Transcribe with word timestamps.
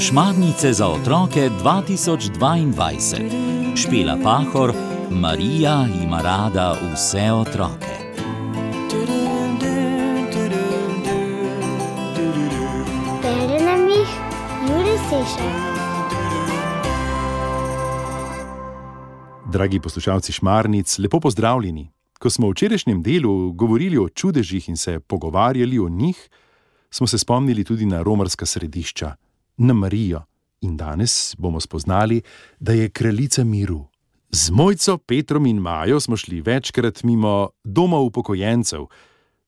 Šmarnice 0.00 0.72
za 0.72 0.88
otroke 0.88 1.50
2022. 1.64 3.76
Špela 3.76 4.18
Pahor, 4.22 4.72
Marija 5.10 5.86
ima 6.02 6.22
rada 6.22 6.76
vse 6.92 7.32
otroke. 7.32 7.86
Bere 13.22 13.64
nam 13.64 13.88
jih 13.88 14.08
Juri 14.68 14.98
Sešer. 15.08 15.50
Dragi 19.52 19.80
poslušalci 19.80 20.32
Šmarnic, 20.32 20.98
lepo 20.98 21.20
pozdravljeni. 21.20 21.90
Ko 22.18 22.30
smo 22.30 22.46
v 22.46 22.50
včerajšnjem 22.50 23.02
delu 23.02 23.52
govorili 23.52 23.98
o 23.98 24.08
čudežih 24.08 24.68
in 24.68 24.76
se 24.76 25.00
pogovarjali 25.00 25.78
o 25.78 25.88
njih, 25.88 26.30
smo 26.90 27.06
se 27.06 27.18
spomnili 27.18 27.64
tudi 27.64 27.86
na 27.86 28.02
romarska 28.02 28.46
središča, 28.46 29.14
na 29.56 29.74
Marijo. 29.74 30.22
In 30.60 30.76
danes 30.76 31.34
bomo 31.38 31.60
spoznali, 31.60 32.22
da 32.60 32.72
je 32.72 32.88
kraljica 32.88 33.44
miru. 33.44 33.86
Z 34.32 34.50
mojco 34.50 34.98
Petrom 34.98 35.46
in 35.46 35.56
Majo 35.56 36.00
smo 36.00 36.16
šli 36.16 36.40
večkrat 36.40 37.02
mimo 37.02 37.48
doma 37.64 37.98
upokojencev. 37.98 38.84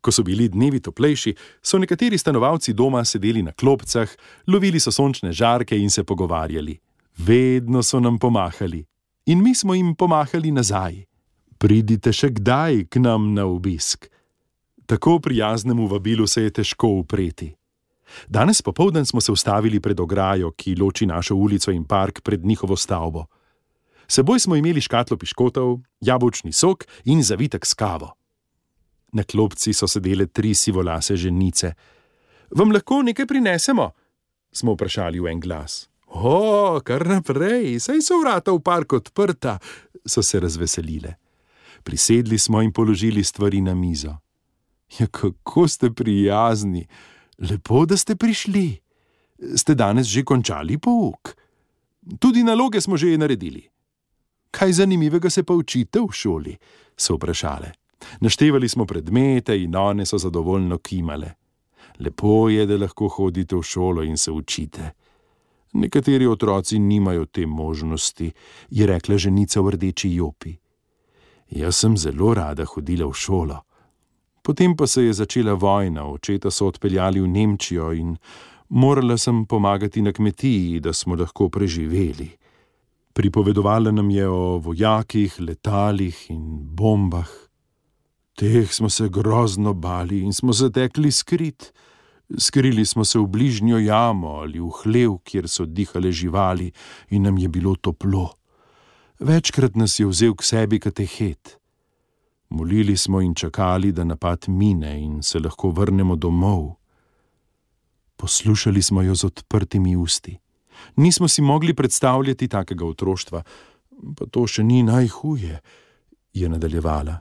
Ko 0.00 0.12
so 0.12 0.22
bili 0.22 0.48
dnevi 0.48 0.80
toplejši, 0.80 1.34
so 1.62 1.78
nekateri 1.78 2.18
stanovalci 2.18 2.72
doma 2.72 3.04
sedeli 3.04 3.42
na 3.42 3.52
klopcah, 3.52 4.08
lovili 4.46 4.80
so 4.80 4.90
sončne 4.90 5.32
žarke 5.32 5.78
in 5.78 5.90
se 5.90 6.04
pogovarjali. 6.04 6.78
Vedno 7.18 7.82
so 7.82 8.00
nam 8.00 8.18
pomahali. 8.18 8.84
In 9.26 9.42
mi 9.42 9.54
smo 9.54 9.74
jim 9.74 9.94
pomahali 9.94 10.50
nazaj. 10.50 11.04
Pridite 11.58 12.12
še 12.12 12.32
kdaj 12.34 12.84
k 12.90 13.00
nam 13.00 13.32
na 13.34 13.46
obisk. 13.46 14.08
Tako 14.86 15.18
prijaznemu 15.18 15.86
vabilu 15.86 16.26
se 16.26 16.42
je 16.42 16.50
težko 16.50 16.88
upreti. 16.88 17.54
Danes 18.28 18.62
popoldan 18.62 19.06
smo 19.06 19.20
se 19.20 19.32
ustavili 19.32 19.80
pred 19.80 20.00
ograjo, 20.00 20.50
ki 20.50 20.76
loči 20.76 21.06
našo 21.06 21.34
ulico 21.34 21.70
in 21.70 21.84
park 21.84 22.20
pred 22.22 22.44
njihovo 22.44 22.76
stavbo. 22.76 23.24
Seboj 24.08 24.40
smo 24.40 24.56
imeli 24.56 24.80
škatlo 24.80 25.16
piškotov, 25.16 25.78
jabolčni 26.00 26.52
sok 26.52 26.84
in 27.04 27.22
zavitek 27.22 27.66
s 27.66 27.74
kavo. 27.74 28.12
Na 29.12 29.22
klopci 29.22 29.72
so 29.72 29.86
sedele 29.88 30.26
tri 30.26 30.54
sivolase 30.54 31.16
ženice. 31.16 31.72
Vam 32.50 32.72
lahko 32.72 33.02
nekaj 33.02 33.26
prinesemo? 33.26 33.90
smo 34.52 34.72
vprašali 34.72 35.20
v 35.20 35.26
en 35.26 35.40
glas. 35.40 35.88
O, 36.06 36.80
kar 36.84 37.06
naprej, 37.06 37.80
saj 37.82 38.02
so 38.06 38.20
vrata 38.22 38.52
v 38.54 38.62
park 38.62 38.92
odprta, 38.92 39.58
so 40.06 40.22
se 40.22 40.40
razveselile. 40.40 41.16
Prisedli 41.82 42.38
smo 42.38 42.62
in 42.62 42.72
položili 42.72 43.24
stvari 43.24 43.60
na 43.60 43.74
mizo. 43.74 44.14
Ja, 44.98 45.06
kako 45.06 45.68
ste 45.68 45.90
prijazni, 45.90 46.86
lepo, 47.38 47.86
da 47.86 47.96
ste 47.96 48.16
prišli. 48.16 48.80
Ste 49.56 49.74
danes 49.74 50.06
že 50.06 50.22
končali 50.24 50.78
pouk? 50.78 51.34
Tudi 52.20 52.42
naloge 52.42 52.80
smo 52.80 52.96
že 52.96 53.18
naredili. 53.18 53.68
Kaj 54.50 54.72
zanimivega 54.72 55.30
se 55.30 55.42
pa 55.42 55.54
učite 55.54 56.00
v 56.00 56.12
šoli? 56.12 56.56
so 56.96 57.14
vprašale. 57.14 57.72
Naštevali 58.20 58.68
smo 58.68 58.84
predmete 58.86 59.62
in 59.62 59.76
one 59.76 60.06
so 60.06 60.18
zadovoljno 60.18 60.78
kimale. 60.78 61.30
Lepo 61.98 62.48
je, 62.48 62.66
da 62.66 62.76
lahko 62.76 63.08
hodite 63.08 63.56
v 63.56 63.62
šolo 63.62 64.02
in 64.02 64.16
se 64.18 64.30
učite. 64.30 64.90
Nekateri 65.72 66.26
otroci 66.26 66.78
nimajo 66.78 67.26
te 67.26 67.46
možnosti, 67.46 68.32
je 68.70 68.86
rekla 68.86 69.18
ženica 69.18 69.60
v 69.60 69.70
rdeči 69.70 70.14
jopi. 70.14 70.56
Jaz 71.50 71.76
sem 71.76 71.96
zelo 71.96 72.34
rada 72.34 72.64
hodila 72.64 73.06
v 73.06 73.14
šolo. 73.14 73.58
Potem 74.44 74.76
pa 74.76 74.86
se 74.86 75.02
je 75.02 75.12
začela 75.12 75.54
vojna, 75.54 76.04
očeta 76.04 76.50
so 76.50 76.66
odpeljali 76.68 77.20
v 77.20 77.28
Nemčijo 77.28 77.92
in 77.96 78.16
morala 78.68 79.16
sem 79.16 79.46
pomagati 79.46 80.02
na 80.02 80.12
kmetiji, 80.12 80.80
da 80.80 80.92
smo 80.92 81.16
lahko 81.16 81.48
preživeli. 81.48 82.28
Pripovedovala 83.12 83.90
nam 83.90 84.10
je 84.10 84.28
o 84.28 84.58
vojakih, 84.58 85.40
letalih 85.40 86.26
in 86.28 86.44
bombah. 86.76 87.30
Teh 88.36 88.72
smo 88.72 88.90
se 88.90 89.08
grozno 89.08 89.72
bali 89.72 90.20
in 90.20 90.32
smo 90.32 90.52
zatekli 90.52 91.12
skrit. 91.12 91.72
Skrili 92.38 92.84
smo 92.84 93.04
se 93.04 93.18
v 93.18 93.26
bližnjo 93.26 93.78
jamo 93.78 94.28
ali 94.44 94.60
v 94.60 94.68
hlev, 94.82 95.18
kjer 95.24 95.48
so 95.48 95.64
dihale 95.64 96.12
živali 96.12 96.72
in 97.10 97.22
nam 97.22 97.38
je 97.38 97.48
bilo 97.48 97.76
toplo. 97.76 98.34
Večkrat 99.20 99.76
nas 99.76 100.00
je 100.00 100.06
vzel 100.06 100.34
k 100.34 100.42
sebi 100.42 100.80
katehet. 100.80 101.63
Molili 102.48 102.96
smo 102.96 103.20
in 103.20 103.34
čakali, 103.34 103.92
da 103.92 104.04
napad 104.04 104.44
mine 104.48 105.00
in 105.02 105.22
se 105.22 105.38
lahko 105.38 105.70
vrnemo 105.70 106.16
domov. 106.16 106.74
Poslušali 108.16 108.82
smo 108.82 109.02
jo 109.02 109.14
z 109.14 109.24
odprtimi 109.24 109.96
usti. 109.96 110.38
Nismo 110.96 111.28
si 111.28 111.42
mogli 111.42 111.74
predstavljati 111.74 112.48
takega 112.48 112.86
otroštva, 112.86 113.42
pa 114.16 114.26
to 114.30 114.46
še 114.46 114.62
ni 114.62 114.82
najhuje, 114.82 115.60
je 116.34 116.48
nadaljevala. 116.48 117.18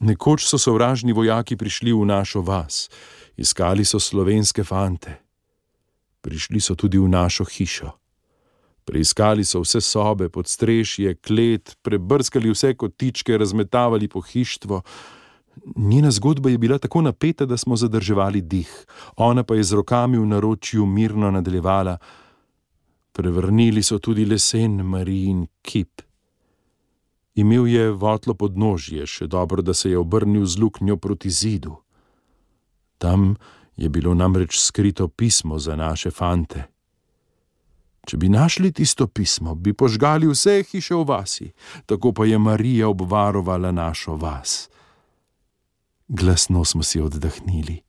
Nekoč 0.00 0.46
so 0.46 0.58
sovražni 0.58 1.12
vojaki 1.12 1.56
prišli 1.56 1.92
v 1.92 2.04
našo 2.04 2.42
vas, 2.42 2.90
iskali 3.36 3.84
so 3.84 4.00
slovenske 4.00 4.64
fante. 4.64 5.20
Prišli 6.20 6.60
so 6.60 6.74
tudi 6.74 6.98
v 6.98 7.08
našo 7.08 7.44
hišo. 7.44 7.92
Preiskali 8.84 9.44
so 9.44 9.62
vse 9.64 9.80
sobe, 9.80 10.28
podstrešje, 10.28 11.14
klet, 11.14 11.76
prebrskali 11.82 12.50
vse 12.52 12.74
kotičke, 12.74 13.38
razmetavali 13.38 14.08
pohištvo. 14.08 14.82
Njena 15.76 16.10
zgodba 16.10 16.50
je 16.50 16.58
bila 16.58 16.78
tako 16.78 17.02
napeta, 17.02 17.46
da 17.46 17.56
smo 17.56 17.76
zadrževali 17.76 18.40
dih, 18.40 18.86
ona 19.16 19.44
pa 19.44 19.54
je 19.54 19.64
z 19.64 19.72
rokami 19.72 20.18
v 20.18 20.26
naročju 20.26 20.86
mirno 20.86 21.30
nadaljevala. 21.30 21.98
Prevrnili 23.12 23.82
so 23.82 23.98
tudi 23.98 24.24
lesen 24.24 24.82
Marijin 24.82 25.46
kip. 25.62 26.02
Imel 27.34 27.66
je 27.66 27.90
votlo 27.90 28.34
podnožje, 28.34 29.06
še 29.06 29.26
dobro, 29.26 29.62
da 29.62 29.74
se 29.74 29.90
je 29.90 29.98
obrnil 29.98 30.46
z 30.46 30.58
luknjo 30.58 30.96
proti 30.96 31.30
zidu. 31.30 31.76
Tam 32.98 33.34
je 33.76 33.88
bilo 33.88 34.14
namreč 34.14 34.58
skrito 34.58 35.08
pismo 35.08 35.58
za 35.58 35.76
naše 35.76 36.10
fante. 36.10 36.73
Če 38.04 38.18
bi 38.20 38.28
našli 38.28 38.72
tisto 38.72 39.06
pismo, 39.06 39.54
bi 39.54 39.72
požgali 39.72 40.28
vse 40.28 40.60
hiše 40.68 40.94
v 40.94 41.04
vasi, 41.08 41.48
tako 41.86 42.12
pa 42.12 42.26
je 42.28 42.38
Marija 42.38 42.88
obvarovala 42.88 43.72
našo 43.72 44.16
vas. 44.20 44.68
Glasno 46.08 46.64
smo 46.64 46.82
si 46.82 47.00
oddahnili. 47.00 47.80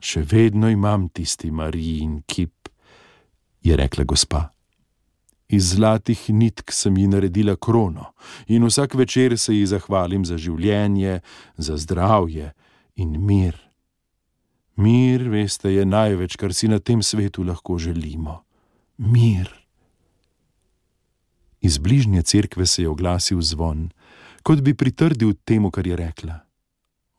Še 0.00 0.24
vedno 0.24 0.68
imam 0.68 1.08
tisti 1.08 1.50
Marijin 1.50 2.22
kip, 2.26 2.68
je 3.62 3.76
rekla 3.76 4.04
gospa. 4.04 4.50
Iz 5.48 5.72
zlatih 5.74 6.28
nitk 6.30 6.72
sem 6.72 6.96
ji 6.96 7.08
naredila 7.10 7.56
krono 7.56 8.12
in 8.46 8.64
vsak 8.64 8.94
večer 8.94 9.38
se 9.38 9.56
ji 9.56 9.66
zahvalim 9.66 10.24
za 10.24 10.38
življenje, 10.38 11.20
za 11.56 11.76
zdravje 11.76 12.52
in 12.96 13.16
mir. 13.18 13.56
Mir, 14.76 15.26
veste, 15.28 15.72
je 15.72 15.84
največ, 15.84 16.36
kar 16.36 16.54
si 16.54 16.68
na 16.68 16.78
tem 16.78 17.02
svetu 17.02 17.42
lahko 17.44 17.78
želimo. 17.78 18.44
Mir. 19.00 19.48
Iz 21.60 21.78
bližnje 21.78 22.22
cerkve 22.22 22.66
se 22.66 22.82
je 22.82 22.88
oglasil 22.88 23.40
zvon, 23.40 23.88
kot 24.42 24.60
bi 24.60 24.74
pritrdil 24.74 25.32
temu, 25.44 25.70
kar 25.70 25.86
je 25.86 25.96
rekla. 25.96 26.36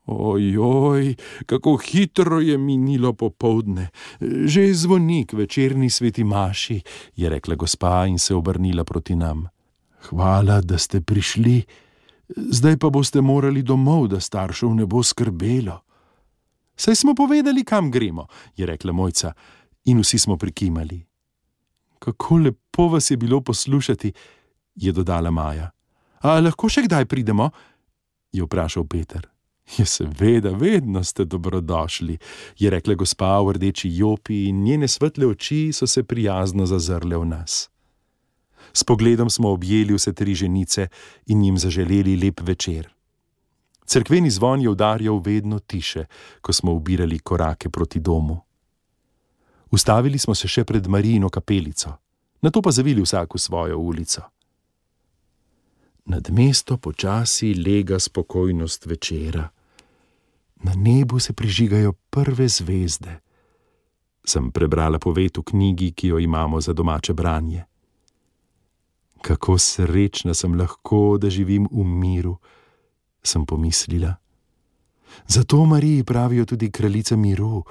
Ojoj, 0.05 1.15
kako 1.45 1.77
hitro 1.77 2.39
je 2.39 2.57
minilo 2.57 3.13
popovdne, 3.13 3.89
že 4.21 4.61
je 4.61 4.73
zvonik 4.73 5.33
večerni 5.33 5.89
sveti 5.89 6.23
maši, 6.23 6.81
je 7.15 7.29
rekla 7.29 7.55
gospa 7.55 8.05
in 8.05 8.19
se 8.19 8.35
obrnila 8.35 8.83
proti 8.83 9.15
nam. 9.15 9.47
Hvala, 10.09 10.61
da 10.61 10.77
ste 10.77 11.01
prišli, 11.01 11.63
zdaj 12.37 12.77
pa 12.77 12.89
boste 12.89 13.21
morali 13.21 13.61
domov, 13.61 14.07
da 14.07 14.19
staršev 14.19 14.69
ne 14.69 14.85
bo 14.85 15.03
skrbelo. 15.03 15.81
Saj 16.75 16.95
smo 16.95 17.15
povedali, 17.15 17.63
kam 17.63 17.91
gremo, 17.91 18.27
je 18.57 18.65
rekla 18.65 18.93
mojca, 18.93 19.33
in 19.85 19.99
vsi 19.99 20.19
smo 20.19 20.37
prikimali. 20.37 21.10
Kako 22.01 22.37
lepo 22.37 22.87
vas 22.87 23.11
je 23.11 23.17
bilo 23.17 23.41
poslušati, 23.41 24.13
je 24.75 24.91
dodala 24.91 25.31
Maja. 25.31 25.69
A 26.21 26.39
lahko 26.39 26.69
še 26.69 26.85
kdaj 26.87 27.05
pridemo? 27.05 27.51
je 28.31 28.43
vprašal 28.43 28.87
Peter. 28.87 29.27
Je 29.77 29.85
seveda, 29.85 30.51
vedno 30.51 31.03
ste 31.03 31.25
dobrodošli, 31.25 32.17
je 32.59 32.69
rekla 32.69 32.95
gospa 32.99 33.39
v 33.39 33.53
rdeči 33.55 33.91
jopi 33.93 34.47
in 34.49 34.63
njene 34.63 34.87
svetle 34.87 35.27
oči 35.27 35.69
so 35.73 35.87
se 35.87 36.03
prijazno 36.03 36.65
zazrle 36.65 37.17
v 37.17 37.25
nas. 37.25 37.69
S 38.73 38.83
pogledom 38.83 39.29
smo 39.29 39.51
objeli 39.51 39.93
vse 39.93 40.13
tri 40.13 40.35
ženice 40.35 40.87
in 41.27 41.43
jim 41.43 41.57
zaželeli 41.57 42.17
lep 42.17 42.41
večer. 42.41 42.89
Cerkveni 43.85 44.29
zvon 44.31 44.61
je 44.61 44.69
udarjal 44.69 45.21
vedno 45.25 45.59
tiše, 45.59 46.05
ko 46.41 46.53
smo 46.53 46.73
ubirali 46.73 47.19
korake 47.19 47.69
proti 47.69 47.99
domu. 47.99 48.41
Ustavili 49.71 50.19
smo 50.19 50.35
se 50.35 50.47
še 50.47 50.63
pred 50.63 50.87
Marijino 50.87 51.29
kapelico, 51.29 51.95
na 52.41 52.51
to 52.51 52.61
pa 52.61 52.71
zavili 52.71 53.01
vsak 53.01 53.35
v 53.35 53.39
svojo 53.39 53.79
ulico. 53.79 54.21
Nad 56.05 56.29
mesto 56.29 56.77
počasi 56.77 57.53
lega 57.53 57.99
spokojnost 57.99 58.85
večera. 58.85 59.49
Na 60.63 60.73
nebu 60.75 61.19
se 61.19 61.33
prižigajo 61.33 61.93
prve 62.09 62.47
zvezde, 62.47 63.19
Sem 64.21 64.53
prebrala 64.53 65.01
poved 65.01 65.41
v 65.41 65.43
knjigi, 65.43 65.91
ki 65.97 66.13
jo 66.13 66.17
imamo 66.21 66.61
za 66.61 66.73
domače 66.73 67.13
branje. 67.13 67.65
Kako 69.21 69.57
srečna 69.57 70.33
sem 70.33 70.53
lahko, 70.53 71.17
da 71.17 71.29
živim 71.29 71.65
v 71.71 71.85
miru, 71.85 72.37
sem 73.23 73.45
pomislila. 73.45 74.15
Zato 75.27 75.65
Mariji 75.65 76.03
pravijo 76.03 76.45
tudi 76.45 76.71
kraljica 76.71 77.15
miru, 77.15 77.63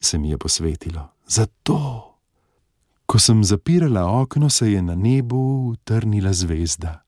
se 0.00 0.18
mi 0.18 0.30
je 0.30 0.38
posvetilo. 0.38 1.08
Zato. 1.30 2.18
Ko 3.06 3.18
sem 3.18 3.44
zapirala 3.44 4.02
okno, 4.20 4.50
se 4.50 4.72
je 4.72 4.82
na 4.82 4.94
nebu 4.94 5.70
utrnila 5.70 6.32
zvezda. 6.32 7.04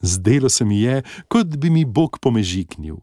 Zdelo 0.00 0.48
se 0.48 0.64
mi 0.64 0.80
je, 0.80 1.02
kot 1.28 1.56
bi 1.56 1.70
mi 1.70 1.84
Bog 1.84 2.18
pomežiknil. 2.20 2.96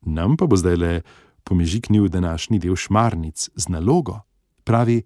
Nam 0.00 0.36
pa 0.36 0.46
bo 0.46 0.56
zdaj 0.56 0.76
le 0.76 1.02
pomežiknil 1.44 2.08
današnji 2.08 2.58
del 2.58 2.76
šmarnic 2.76 3.48
z 3.54 3.68
nalogo, 3.68 4.20
pravi: 4.64 5.02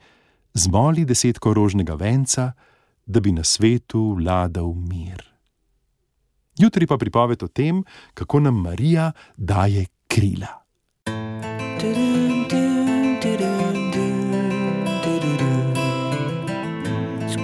zmoli 0.54 1.04
desetko 1.04 1.54
rožnega 1.54 1.94
venca, 1.94 2.52
da 3.06 3.20
bi 3.20 3.32
na 3.32 3.44
svetu 3.44 4.14
vladal 4.14 4.74
mir. 4.74 5.22
Jutri 6.58 6.86
pa 6.86 6.96
pripoved 6.96 7.42
o 7.42 7.48
tem, 7.48 7.84
kako 8.14 8.40
nam 8.40 8.62
Marija 8.62 9.12
daje 9.36 9.86
krila. 10.08 10.62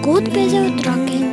Zgodbe 0.02 0.48
za 0.48 0.60
otroke. 0.60 1.31